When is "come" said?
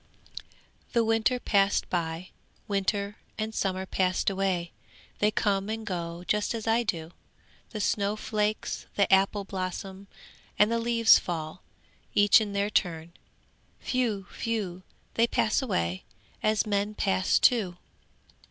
5.29-5.69